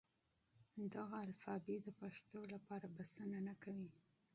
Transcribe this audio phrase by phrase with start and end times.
[0.95, 3.89] دغه الفبې د پښتو لپاره بسنه نه کوي.